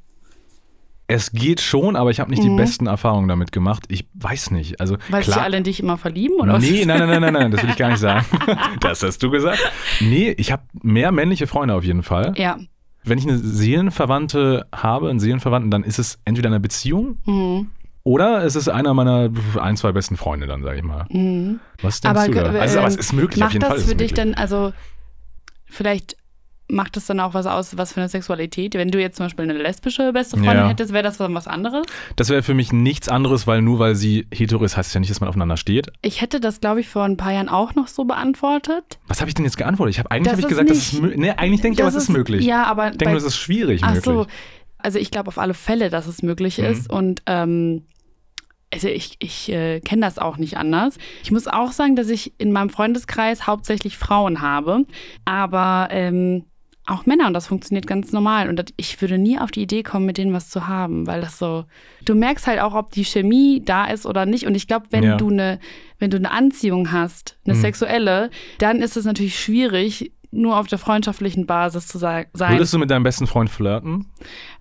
[1.10, 3.84] Es geht schon, aber ich habe nicht die besten Erfahrungen damit gemacht.
[3.88, 4.80] Ich weiß nicht.
[4.80, 4.98] Also Mhm.
[5.10, 5.42] Weil klar.
[5.42, 6.36] alle in dich immer verlieben?
[6.40, 6.62] Oder was?
[6.62, 8.24] Nee, nein, nein, nein, nein, nein, das will ich gar nicht sagen.
[8.80, 9.58] Das hast du gesagt.
[10.00, 12.32] Nee, ich habe mehr männliche Freunde auf jeden Fall.
[12.36, 12.58] Ja.
[13.02, 17.70] Wenn ich eine Seelenverwandte habe, einen Seelenverwandten, dann ist es entweder eine Beziehung Mhm.
[18.04, 21.06] oder es ist einer meiner ein, zwei besten Freunde dann, sage ich mal.
[21.10, 21.60] Mhm.
[21.82, 22.60] Was denkst Aber, du da?
[22.60, 24.34] Also, aber es ist möglich, auf Macht jeden Fall das ist es für dich denn,
[24.34, 24.72] also
[25.66, 26.16] vielleicht
[26.70, 28.74] macht das dann auch was aus, was für eine Sexualität?
[28.74, 30.68] Wenn du jetzt zum Beispiel eine lesbische beste Freundin Ja.
[30.68, 31.84] hättest, wäre das dann was anderes?
[32.16, 35.00] Das wäre für mich nichts anderes, weil nur weil sie hetero ist, heißt es ja
[35.00, 35.88] nicht, dass man aufeinander steht.
[36.02, 38.98] Ich hätte das, glaube ich, vor ein paar Jahren auch noch so beantwortet.
[39.08, 39.94] Was habe ich denn jetzt geantwortet?
[39.94, 41.20] Ich habe eigentlich hab ich gesagt, das ist nicht- möglich.
[41.20, 42.44] Nee, eigentlich denke ich, aber es ist möglich.
[42.44, 44.04] Ja, aber ich denke es ist schwierig Ach möglich.
[44.04, 44.26] so,
[44.78, 46.64] also ich glaube auf alle Fälle, dass es möglich Mhm.
[46.64, 47.84] ist und ähm,
[48.72, 50.96] also ich, ich äh, kenne das auch nicht anders.
[51.24, 54.84] Ich muss auch sagen, dass ich in meinem Freundeskreis hauptsächlich Frauen habe,
[55.24, 56.44] aber ähm,
[56.86, 59.82] auch Männer und das funktioniert ganz normal und das, ich würde nie auf die Idee
[59.82, 61.64] kommen, mit denen was zu haben, weil das so,
[62.04, 65.04] du merkst halt auch, ob die Chemie da ist oder nicht und ich glaube, wenn
[65.04, 65.16] Ja.
[65.16, 65.60] du eine,
[65.98, 67.60] wenn du eine Anziehung hast, eine Mhm.
[67.60, 72.26] sexuelle, dann ist es natürlich schwierig, nur auf der freundschaftlichen Basis zu sein.
[72.34, 74.06] Würdest du mit deinem besten Freund flirten?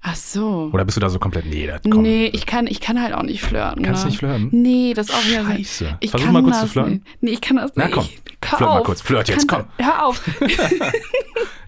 [0.02, 0.72] Ach so.
[0.74, 2.02] Oder bist du da so komplett, nee, das kommt.
[2.02, 3.84] Nee, ich kann, ich kann halt auch nicht flirten.
[3.84, 4.10] Kannst du ne?
[4.10, 4.50] nicht flirten?
[4.52, 5.44] Nee, das ist auch wieder.
[5.46, 5.98] Scheiße.
[6.00, 6.92] Ich Versuch kann mal kurz das zu flirten.
[6.94, 7.22] Nicht.
[7.22, 7.94] Nee, ich kann das Na nicht.
[7.94, 8.08] komm,
[8.44, 8.86] hör flirt mal auf.
[8.86, 9.02] kurz.
[9.02, 9.66] Flirt jetzt, komm.
[9.78, 10.22] Hör auf.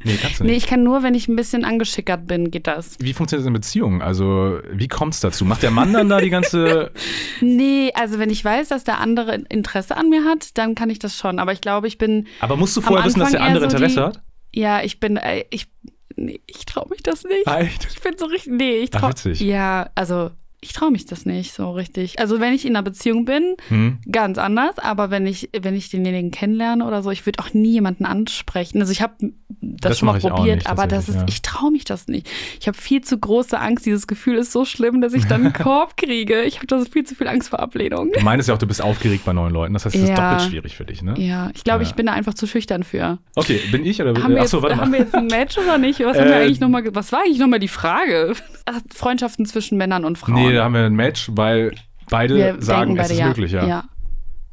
[0.03, 0.63] Nee, kannst du nee, nicht.
[0.63, 2.95] ich kann nur, wenn ich ein bisschen angeschickert bin, geht das.
[2.99, 4.01] Wie funktioniert das in Beziehungen?
[4.01, 5.45] Also, wie kommt es dazu?
[5.45, 6.91] Macht der Mann dann da die ganze.
[7.41, 10.97] Nee, also wenn ich weiß, dass der andere Interesse an mir hat, dann kann ich
[10.97, 11.38] das schon.
[11.38, 13.95] Aber ich glaube, ich bin, Aber musst du vorher wissen, dass der andere so Interesse
[13.95, 14.21] die- hat?
[14.53, 15.67] ja, ich bin, äh, ich,
[16.15, 17.45] nee, ich traue mich das nicht.
[17.47, 17.88] Echt?
[17.91, 19.12] Ich bin so richtig, nee, ich traue.
[19.34, 20.31] Ja, also
[20.63, 22.19] ich traue mich das nicht so richtig.
[22.19, 23.97] Also wenn ich in einer Beziehung bin, Hm?
[24.12, 27.71] Ganz anders, aber wenn ich, wenn ich denjenigen kennenlerne oder so, ich würde auch nie
[27.71, 28.80] jemanden ansprechen.
[28.80, 29.13] Also ich habe
[29.60, 32.08] das, Das schon mal ich probiert, nicht, aber das ist, tatsächlich, ich traue mich das
[32.08, 32.30] nicht.
[32.60, 33.86] Ich habe viel zu große Angst.
[33.86, 36.43] Dieses Gefühl ist so schlimm, dass ich dann einen Korb kriege.
[36.43, 38.12] Ich habe da viel zu viel Angst vor Ablehnung.
[38.13, 39.74] Du meinst ja auch, du bist aufgeregt bei neuen Leuten.
[39.74, 40.15] Das heißt, es ist Ja.
[40.32, 41.15] doppelt schwierig für dich, ne?
[41.17, 41.89] Ja, ich glaube, Ja.
[41.89, 43.17] ich bin da einfach zu schüchtern für.
[43.36, 44.97] Okay, bin ich oder Haben wir, Achso, jetzt, warte haben mal.
[45.00, 46.00] wir jetzt ein Match oder nicht?
[46.02, 48.34] Was, haben wir Äh, eigentlich noch mal, was war eigentlich nochmal die Frage?
[48.71, 50.36] Ach, Freundschaften zwischen Männern und Frauen.
[50.36, 51.75] Nee, da haben wir ein Match, weil
[52.10, 53.27] beide wir sagen, denken es beide ist ja.
[53.27, 53.67] möglich, ja.
[53.67, 53.84] ja.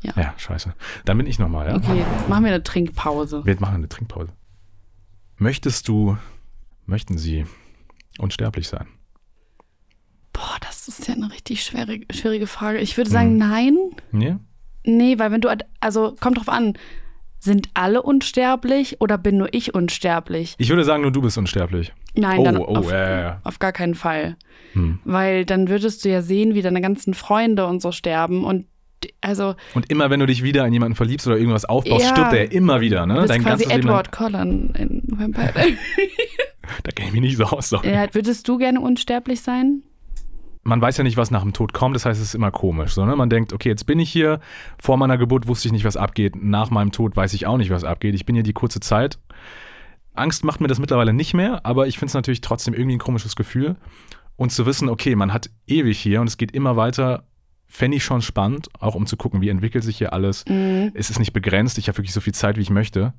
[0.03, 0.75] Ja, scheiße.
[1.05, 1.77] Dann bin ich nochmal, ja?
[1.77, 3.45] Okay, machen wir eine Trinkpause.
[3.45, 4.33] Wir machen eine Trinkpause.
[5.37, 6.17] Möchtest du,
[6.87, 7.47] möchten Sie
[8.19, 8.87] unsterblich sein?
[10.33, 12.79] Boah, das ist ja eine richtig schwere, schwierige Frage.
[12.79, 13.39] Ich würde sagen, Hm.
[13.39, 13.77] nein.
[14.13, 14.37] Nee?
[14.85, 15.49] Nee, weil wenn du,
[15.81, 16.75] also kommt drauf an,
[17.41, 20.55] sind alle unsterblich oder bin nur ich unsterblich?
[20.59, 21.93] Ich würde sagen, nur du bist unsterblich.
[22.21, 24.37] Nein, oh, dann oh, auf, äh, auf gar keinen Fall.
[24.73, 24.99] Hm.
[25.05, 28.67] Weil dann würdest du ja sehen, wie deine ganzen Freunde und so sterben und
[29.21, 32.11] also Und immer, wenn du dich wieder in jemanden verliebst oder irgendwas aufbaust, Ja.
[32.11, 33.15] stirbt er immer wieder, ne?
[33.15, 33.65] du bist Dein quasi.
[33.71, 35.79] Edward Cullen in Vampire Diaries.
[36.83, 37.71] Da kenne ich mich nicht so aus.
[37.71, 37.91] Sorry.
[37.91, 39.83] ja, würdest du gerne unsterblich sein?
[40.65, 42.93] Man weiß ja nicht, was nach dem Tod kommt, das heißt, es ist immer komisch.
[42.93, 43.17] So, ne?
[43.17, 44.41] Man denkt, okay, jetzt bin ich hier,
[44.79, 47.71] vor meiner Geburt wusste ich nicht, was abgeht, nach meinem Tod weiß ich auch nicht,
[47.71, 48.15] was abgeht.
[48.15, 49.19] Ich bin hier die kurze Zeit.
[50.19, 53.01] Angst macht mir das mittlerweile nicht mehr, aber ich finde es natürlich trotzdem irgendwie ein
[53.01, 53.77] komisches Gefühl.
[54.37, 57.25] Und zu wissen, okay, man hat ewig hier und es geht immer weiter,
[57.67, 60.45] fände ich schon spannend, auch um zu gucken, wie entwickelt sich hier alles.
[60.49, 60.93] Mhm.
[60.95, 63.13] Es ist nicht begrenzt, ich habe wirklich so viel Zeit, wie ich möchte.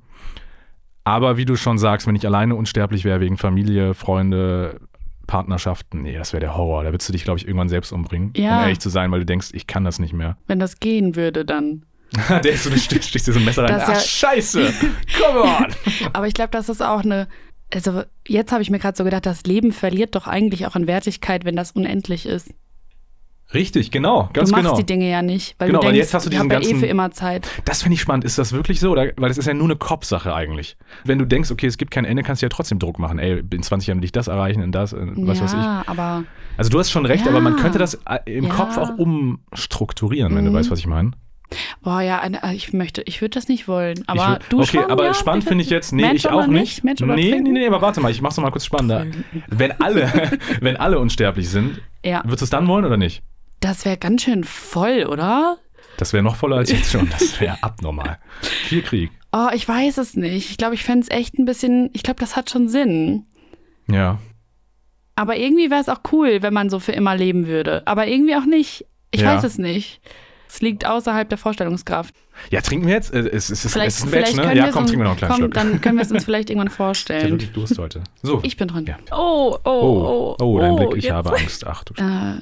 [1.04, 4.80] Aber wie du schon sagst, wenn ich alleine unsterblich wäre wegen Familie, Freunde,
[5.26, 6.84] Partnerschaften, nee, das wäre der Horror.
[6.84, 8.56] Da würdest du dich, glaube ich, irgendwann selbst umbringen, Ja.
[8.58, 10.36] um ehrlich zu sein, weil du denkst, ich kann das nicht mehr.
[10.46, 11.84] Wenn das gehen würde, dann.
[12.28, 13.72] der ist so, du stichst, dir so ein Messer rein.
[13.72, 14.72] Das Ach, ja- scheiße!
[15.22, 15.66] Come on!
[16.12, 17.28] Aber ich glaube, das ist auch eine.
[17.72, 20.86] Also, jetzt habe ich mir gerade so gedacht, das Leben verliert doch eigentlich auch an
[20.88, 22.52] Wertigkeit, wenn das unendlich ist.
[23.52, 24.76] Richtig, genau, ganz du machst genau.
[24.76, 26.56] die Dinge ja nicht, weil Genau, du weil denkst, jetzt hast du ich diesen ja
[26.58, 27.48] eh ganzen- für immer Zeit.
[27.64, 28.24] Das finde ich spannend.
[28.24, 28.90] Ist das wirklich so?
[28.92, 29.10] Oder?
[29.16, 30.76] Weil das ist ja nur eine Kopfsache eigentlich.
[31.04, 33.18] Wenn du denkst, okay, es gibt kein Ende, kannst du ja trotzdem Druck machen.
[33.18, 35.88] Ey, in 20 Jahren will ich das erreichen, in das, in was ja, weiß ich.
[35.88, 36.22] aber
[36.56, 37.32] Also du hast schon recht, Ja.
[37.32, 38.50] aber man könnte das äh, im Ja.
[38.54, 40.54] Kopf auch umstrukturieren, wenn du Mhm.
[40.54, 41.10] weißt, was ich meine.
[41.82, 43.98] Boah, ja, eine, äh, ich möchte, ich würde das nicht wollen.
[43.98, 45.14] Ich Aber will- du okay, schon, aber ja?
[45.14, 46.84] spannend finde ich jetzt, nee, Match ich auch nicht?
[46.84, 47.00] nicht.
[47.00, 49.06] Nee, nee, nee, aber warte mal, ich mach's noch mal kurz spannender.
[49.48, 50.10] Wenn alle,
[50.60, 53.22] wenn alle unsterblich sind, Ja, würdest du es dann wollen oder nicht?
[53.60, 55.58] das wäre ganz schön voll, oder?
[55.98, 57.10] Das wäre noch voller als jetzt schon.
[57.10, 58.18] Das wäre abnormal.
[58.40, 59.10] Viel Krieg.
[59.32, 60.50] Oh, ich weiß es nicht.
[60.50, 63.26] Ich glaube, ich fände es echt ein bisschen, ich glaube, das hat schon Sinn.
[63.86, 64.18] Ja.
[65.14, 67.86] Aber irgendwie wäre es auch cool, wenn man so für immer leben würde.
[67.86, 68.86] Aber irgendwie auch nicht.
[69.10, 69.34] Ich Ja.
[69.34, 70.00] weiß es nicht.
[70.52, 72.14] Es liegt außerhalb der Vorstellungskraft.
[72.50, 73.14] Ja, trinken wir jetzt?
[73.14, 74.56] Äh, Es, es, es, Vielleicht, es ist ein Batch, ne?
[74.56, 75.54] Ja, komm, trinken wir noch einen kleinen komm, Schluck.
[75.54, 77.30] Dann können wir es uns vielleicht irgendwann Ich vorstellen.
[77.30, 78.02] wirklich Durst heute.
[78.22, 78.40] So.
[78.42, 78.84] Ich bin dran.
[78.86, 78.98] Ja.
[79.12, 81.12] Oh, oh, Oh, oh, oh, dein Blick, ich jetzt.
[81.12, 81.66] habe Angst.
[81.66, 82.40] Ach du Äh,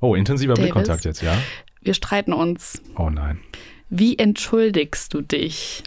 [0.00, 0.64] Oh, intensiver Davis.
[0.72, 1.32] Blickkontakt jetzt, ja?
[1.80, 2.82] wir streiten uns.
[2.96, 3.40] Oh nein.
[3.88, 5.82] Wie entschuldigst du dich?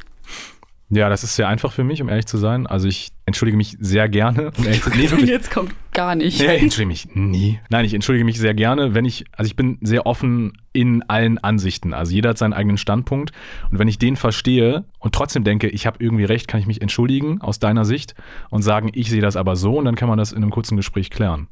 [0.90, 2.68] Ja, das ist sehr einfach für mich, um ehrlich zu sein.
[2.68, 4.52] Also ich entschuldige mich sehr gerne.
[4.58, 5.30] Um ehrlich zu Nee, wirklich.
[5.30, 6.40] Jetzt kommt gar nicht.
[6.40, 7.60] Ich entschuldige mich nie.
[7.70, 11.40] Nein, ich entschuldige mich sehr gerne, wenn ich, also ich bin sehr offen in allen
[11.40, 11.94] Ansichten.
[11.94, 13.32] Also jeder hat seinen eigenen Standpunkt.
[13.72, 16.82] Und wenn ich den verstehe und trotzdem denke, ich habe irgendwie recht, kann ich mich
[16.82, 18.14] entschuldigen aus deiner Sicht
[18.52, 20.78] und sagen, ich sehe das aber so und dann kann man das in einem kurzen
[20.78, 21.48] Gespräch klären.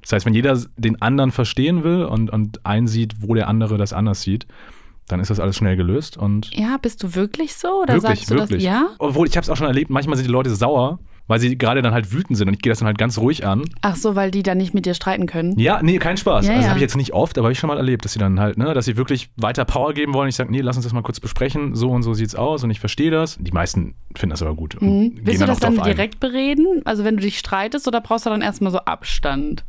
[0.00, 3.92] Das heißt, wenn jeder den anderen verstehen will und, und einsieht, wo der andere das
[3.92, 4.46] anders sieht,
[5.08, 7.82] dann ist das alles schnell gelöst und Ja, bist du wirklich so?
[7.82, 8.64] Oder wirklich, sagst du wirklich.
[8.64, 8.72] das?
[8.72, 8.88] Ja?
[8.98, 11.82] Obwohl, ich habe es auch schon erlebt, manchmal sind die Leute sauer, weil sie gerade
[11.82, 13.64] dann halt wütend sind und ich gehe das dann halt ganz ruhig an.
[13.80, 15.58] Ach so, weil die dann nicht mit dir streiten können.
[15.58, 16.46] Ja, nee, kein Spaß.
[16.46, 16.68] Ja, also ja.
[16.68, 18.58] habe ich jetzt nicht oft, aber habe ich schon mal erlebt, dass sie dann halt,
[18.58, 20.28] ne, dass sie wirklich weiter Power geben wollen.
[20.28, 21.74] Ich sage, nee, lass uns das mal kurz besprechen.
[21.74, 23.38] So und so sieht's aus und ich verstehe das.
[23.40, 24.80] Die meisten finden das aber gut.
[24.80, 25.20] Mhm.
[25.22, 25.94] Willst du das dann drauf ein.
[25.94, 26.82] direkt bereden?
[26.84, 29.64] Also wenn du dich streitest oder brauchst du dann erstmal so Abstand?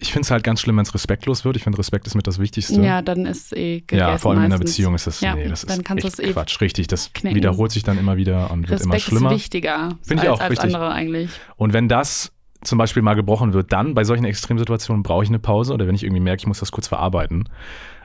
[0.00, 1.56] Ich finde es halt ganz schlimm, wenn es respektlos wird.
[1.56, 2.80] Ich finde, Respekt ist mit das Wichtigste.
[2.82, 4.70] Ja, dann ist eh gegessen Ja, vor allem in einer meistens.
[4.76, 6.60] Beziehung ist das, Ja, nee, das dann ist kannst echt es eh Quatsch.
[6.60, 7.36] Richtig, das knicken.
[7.36, 9.30] wiederholt sich dann immer wieder und wird immer Respekt schlimmer.
[9.32, 10.74] ist wichtiger Finde ich als, auch, als richtig.
[10.74, 11.30] andere eigentlich.
[11.56, 12.32] Und wenn das
[12.62, 15.94] zum Beispiel mal gebrochen wird, dann bei solchen Extremsituationen brauche ich eine Pause oder wenn
[15.96, 17.48] ich irgendwie merke, ich muss das kurz verarbeiten.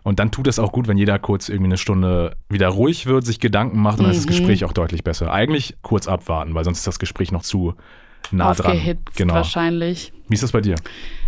[0.04, 3.26] Und dann tut es auch gut, wenn jeder kurz irgendwie eine Stunde wieder ruhig wird,
[3.26, 4.38] sich Gedanken macht und dann ist das Mhm.
[4.40, 5.32] Gespräch auch deutlich besser.
[5.32, 7.76] Eigentlich kurz abwarten, weil sonst ist das Gespräch noch zu
[8.32, 8.72] nah dran.
[8.78, 9.36] Aufgehitzt Genau.
[9.36, 10.12] wahrscheinlich.
[10.28, 10.76] Wie ist das bei dir?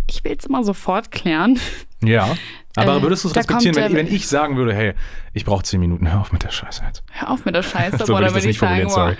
[0.08, 1.58] Ich will es immer sofort klären.
[2.02, 2.36] Ja.
[2.76, 4.92] Aber Äh, würdest du es respektieren, kommt, wenn, wenn ich sagen würde, hey,
[5.32, 7.02] ich brauche zehn Minuten, hör auf mit der Scheiße jetzt.
[7.10, 9.16] Hör auf mit der Scheiße, so boah, würde ich das würde nicht ich sagen, formulieren,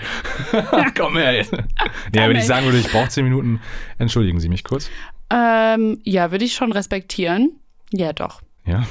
[0.71, 0.91] sorry.
[0.97, 1.51] Komm her jetzt.
[2.15, 3.59] Ja, wenn ich sagen würde, ich brauche zehn Minuten,
[3.97, 4.89] entschuldigen Sie mich kurz.
[5.29, 7.59] Ähm, ja, würde ich schon respektieren.
[7.91, 8.41] Ja, doch.
[8.65, 8.83] Ja.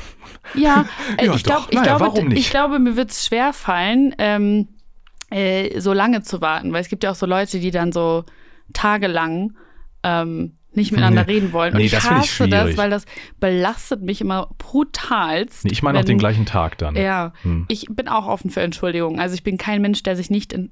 [0.55, 4.15] Ja, äh, Ja, ich, glaub, ich, Naja, glaube, ich glaube, mir wird es schwer fallen,
[4.19, 4.69] ähm,
[5.31, 8.25] äh, so lange zu warten, weil es gibt ja auch so Leute, die dann so
[8.73, 9.53] tagelang
[10.03, 11.33] ähm, nicht miteinander Nee.
[11.35, 11.73] reden wollen.
[11.73, 13.05] Und Nee, ich das finde ich hasse das, weil das
[13.41, 15.65] belastet mich immer brutalst.
[15.65, 16.95] Nee, ich meine auch den gleichen Tag dann.
[16.97, 17.65] Ja, Hm.
[17.69, 19.19] ich bin auch offen für Entschuldigungen.
[19.21, 20.71] Also ich bin kein Mensch, der sich nicht in.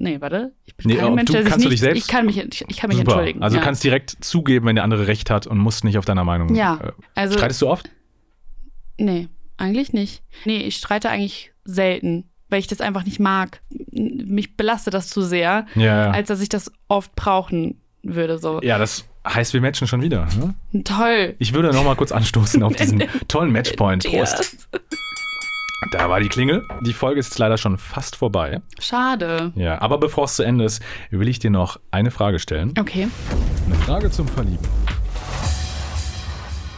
[0.00, 0.52] Nee, warte.
[0.64, 1.74] Ich bin Nee, kein Mensch, der sich kannst du nicht.
[1.74, 3.12] dich selbst- ich kann mich, ich, ich kann mich Super.
[3.12, 3.42] entschuldigen.
[3.42, 3.60] Also ja.
[3.60, 6.54] du kannst direkt zugeben, wenn der andere recht hat und musst nicht auf deiner Meinung.
[6.54, 7.36] Ja, Äh, also.
[7.36, 7.90] streitest du oft?
[8.98, 10.22] Nee, eigentlich nicht.
[10.44, 13.60] Nee, ich streite eigentlich selten, weil ich das einfach nicht mag.
[13.90, 16.10] Mich belastet das zu sehr, Ja, ja.
[16.10, 18.38] als dass ich das oft brauchen würde.
[18.38, 18.60] So.
[18.62, 20.26] Ja, das heißt, wir matchen schon wieder.
[20.72, 20.82] Ne?
[20.84, 21.34] Toll.
[21.38, 24.04] Ich würde noch mal kurz anstoßen auf diesen tollen Matchpoint.
[24.04, 24.68] Prost.
[25.92, 26.66] Da war die Klingel.
[26.82, 28.60] Die Folge ist jetzt leider schon fast vorbei.
[28.80, 29.52] Schade.
[29.54, 32.74] Ja, aber bevor es zu Ende ist, will ich dir noch eine Frage stellen.
[32.78, 33.08] Okay.
[33.66, 34.66] Eine Frage zum Verlieben.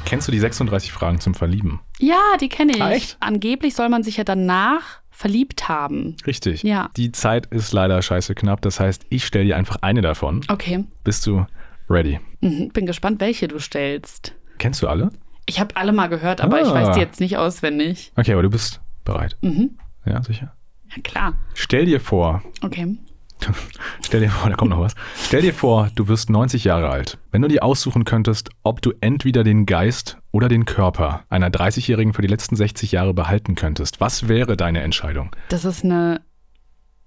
[0.04, 1.80] Kennst du die 36 Fragen zum Verlieben?
[1.98, 2.82] Ja, die kenne ich.
[2.82, 3.16] Ah, echt?
[3.20, 6.16] Angeblich soll man sich ja danach verliebt haben.
[6.26, 6.62] Richtig.
[6.62, 6.90] Ja.
[6.96, 8.60] Die Zeit ist leider scheiße knapp.
[8.62, 10.40] Das heißt, ich stelle dir einfach eine davon.
[10.48, 10.84] Okay.
[11.04, 11.46] Bist du
[11.88, 12.18] ready?
[12.40, 12.68] Mhm.
[12.70, 14.34] Bin gespannt, welche du stellst.
[14.58, 15.10] Kennst du alle?
[15.46, 16.74] Ich habe alle mal gehört, aber ich Ah.
[16.74, 18.12] weiß die jetzt nicht auswendig.
[18.16, 19.36] Okay, aber du bist bereit.
[19.42, 19.78] Mhm.
[20.06, 20.52] Ja, sicher.
[20.94, 21.34] Ja, klar.
[21.54, 22.96] Stell dir vor, Okay.
[24.04, 24.94] stell dir vor, da kommt noch was.
[25.24, 27.18] Stell dir vor, du wirst 90 Jahre alt.
[27.30, 32.12] Wenn du dir aussuchen könntest, ob du entweder den Geist oder den Körper einer 30-Jährigen
[32.12, 35.34] für die letzten 60 Jahre behalten könntest, was wäre deine Entscheidung?
[35.48, 36.20] Das ist eine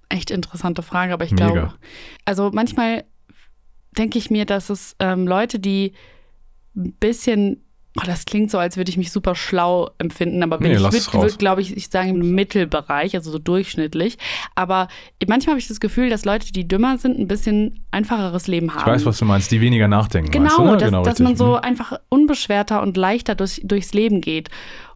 [0.09, 1.49] echt interessante Frage, aber ich Mega.
[1.51, 1.73] glaube,
[2.25, 3.03] also manchmal
[3.97, 5.93] denke ich mir, dass es ähm, Leute, die
[6.75, 7.63] ein bisschen,
[7.99, 10.83] oh, das klingt so, als würde ich mich super schlau empfinden, aber bin Nee, ich
[10.83, 14.17] würde, würd, glaube ich, ich sage im Mittelbereich, also so durchschnittlich.
[14.55, 14.87] Aber
[15.27, 18.81] manchmal habe ich das Gefühl, dass Leute, die dümmer sind, ein bisschen einfacheres Leben haben.
[18.81, 20.31] Ich weiß, was du meinst, die weniger nachdenken.
[20.31, 20.71] Genau, meinst du, ne?
[20.77, 21.55] dass, genau dass man so Mhm.
[21.63, 24.49] einfach unbeschwerter und leichter durch, durchs Leben geht.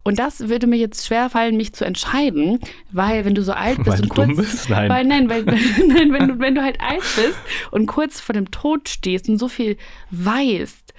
[0.04, 2.58] Und das würde mir jetzt schwer fallen, mich zu entscheiden,
[2.92, 4.70] weil wenn du so alt bist Weil und kurz, bist?
[4.70, 4.88] Nein.
[4.88, 7.38] weil nein, weil, nein, wenn du wenn du halt alt bist
[7.72, 9.76] und kurz vor dem Tod stehst und so viel
[10.10, 10.94] weißt,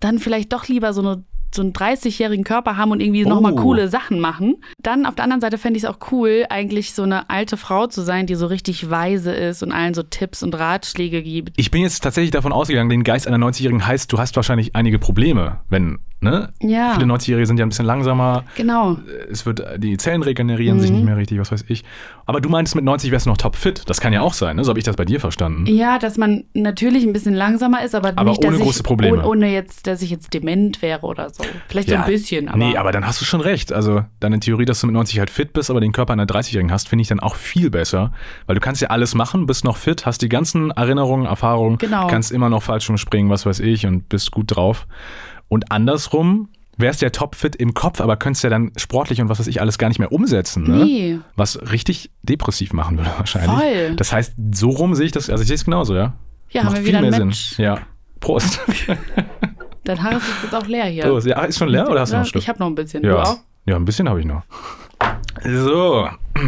[0.00, 1.22] dann vielleicht doch lieber so eine
[1.54, 3.56] so einen 30-jährigen Körper haben und irgendwie nochmal Oh.
[3.62, 4.56] coole Sachen machen.
[4.82, 7.86] Dann auf der anderen Seite fände ich es auch cool, eigentlich so eine alte Frau
[7.86, 11.52] zu sein, die so richtig weise ist und allen so Tipps und Ratschläge gibt.
[11.56, 14.98] Ich bin jetzt tatsächlich davon ausgegangen, den Geist einer 90-Jährigen heißt, du hast wahrscheinlich einige
[14.98, 16.50] Probleme, wenn, ne?
[16.60, 16.92] Ja.
[16.94, 18.98] Viele 90-Jährige sind ja ein bisschen langsamer, Genau.
[19.30, 20.96] es wird, die Zellen regenerieren sich Mhm.
[20.96, 21.84] nicht mehr richtig, was weiß ich.
[22.26, 23.82] Aber du meintest, mit 90 wärst du noch topfit.
[23.88, 24.64] Das kann ja auch sein, ne?
[24.64, 25.66] So habe ich das bei dir verstanden.
[25.66, 29.18] Ja, dass man natürlich ein bisschen langsamer ist, aber, Aber nicht, ohne ich, große Probleme.
[29.18, 31.42] Ohne, ohne jetzt, dass ich jetzt dement wäre oder so.
[31.68, 32.58] Vielleicht so ein bisschen, aber.
[32.58, 33.72] Nee, aber dann hast du schon recht.
[33.72, 36.70] Also deine Theorie, dass du mit 90 halt fit bist, aber den Körper einer 30-Jährigen
[36.70, 38.12] hast, finde ich dann auch viel besser.
[38.46, 42.06] Weil du kannst ja alles machen, bist noch fit, hast die ganzen Erinnerungen, Erfahrungen, Genau.
[42.06, 44.86] kannst immer noch Fallschirm springen, was weiß ich, und bist gut drauf.
[45.50, 49.48] Und andersrum wärst ja topfit im Kopf, aber könntest ja dann sportlich und was weiß
[49.48, 50.62] ich alles gar nicht mehr umsetzen.
[50.62, 50.84] Ne?
[50.84, 51.18] Nee.
[51.36, 53.50] Was richtig depressiv machen würde wahrscheinlich.
[53.50, 53.96] Voll.
[53.96, 56.14] Das heißt, so rum sehe ich das, also ich sehe es genauso, ja.
[56.50, 57.56] Ja, Macht haben wir wieder ein mehr Match.
[57.56, 57.64] Sinn.
[57.66, 57.78] Ja.
[58.20, 58.60] Prost.
[59.84, 61.02] Dein Haar ist jetzt auch leer hier.
[61.02, 61.26] Prost.
[61.26, 62.42] Ja, ist schon leer oder hast du noch einen Stück?
[62.42, 63.04] Ich habe noch ein bisschen.
[63.04, 63.10] Ja.
[63.10, 63.36] Du auch?
[63.66, 64.42] Ja, ein bisschen habe ich noch.
[65.44, 66.08] So.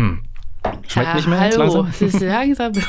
[0.86, 1.56] Schmeckt Ja, nicht mehr Hallo.
[1.58, 1.86] langsam?
[1.88, 2.72] Es ist langsam.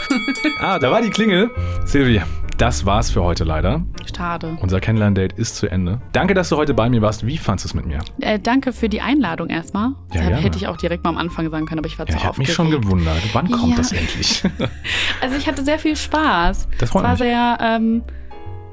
[0.62, 1.50] Ah, da war die Klingel.
[1.86, 2.22] Silvi,
[2.58, 3.84] das war's für heute leider.
[4.16, 4.58] Schade.
[4.62, 6.02] Unser Kennenlern-Date ist zu Ende.
[6.12, 7.26] Danke, dass du heute bei mir warst.
[7.26, 8.00] Wie fandest du es mit mir?
[8.22, 9.90] Äh, danke für die Einladung erstmal.
[9.90, 10.44] Ja, Deshalb gerne.
[10.44, 12.26] hätte ich auch direkt mal am Anfang sagen können, aber ich war Ja, zu ich
[12.26, 13.18] habe mich schon gewundert.
[13.34, 13.78] Wann kommt Ja.
[13.78, 14.44] das endlich?
[15.22, 16.68] Also ich hatte sehr viel Spaß.
[16.78, 17.20] Das Es freut war mich.
[17.20, 18.04] sehr, ähm,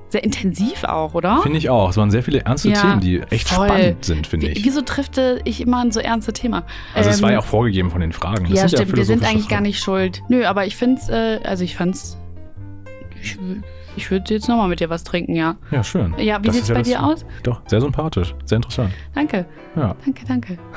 [0.09, 1.41] sehr intensiv auch, oder?
[1.43, 1.91] Finde ich auch.
[1.91, 3.69] Es waren sehr viele ernste Ja, Themen, die echt voll.
[3.69, 4.65] spannend sind, finde ich.
[4.65, 6.65] wieso trifft äh, ich immer ein so ernste Thema?
[6.95, 8.47] Also es Ähm, war ja auch vorgegeben von den Fragen.
[8.51, 8.97] Das ja, stimmt.
[8.97, 10.23] Wir sind eigentlich gar nicht schuld.
[10.29, 12.17] Nö, aber ich finde es, äh, also ich fand's.
[13.23, 13.39] Ich,
[13.97, 15.57] ich würde jetzt nochmal mit dir was trinken, ja.
[15.71, 16.15] Ja, schön.
[16.19, 17.27] Ja, wie Das sieht's ist ja bei das- dir aus?
[17.43, 18.35] Doch, sehr sympathisch.
[18.45, 18.93] Sehr interessant.
[19.15, 19.95] Danke, Ja.
[20.05, 20.59] danke, danke.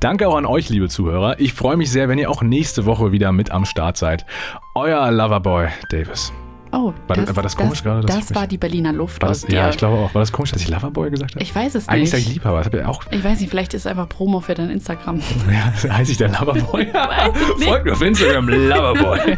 [0.00, 1.38] Danke auch an euch, liebe Zuhörer.
[1.38, 4.26] Ich freue mich sehr, wenn ihr auch nächste Woche wieder mit am Start seid.
[4.74, 6.32] Euer Loverboy Davis.
[6.72, 9.68] Oh, War das- war das komisch gerade, dass Das war die Berliner Luft das, ja,
[9.68, 10.14] ich glaube auch.
[10.14, 11.42] War das komisch, dass ich Loverboy gesagt habe?
[11.44, 12.10] Ich weiß es Eigentlich nicht.
[12.10, 12.62] sage ich Liebhaber.
[12.62, 13.02] Das ich auch.
[13.10, 15.20] Ich weiß nicht, vielleicht ist es einfach Promo für dein Instagram.
[15.52, 16.86] Ja, heiße ich der Loverboy?
[17.64, 19.36] Folgt mir auf Instagram, Loverboy.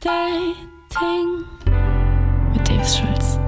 [0.00, 1.44] Dating
[2.52, 3.47] mit Davis Schulz.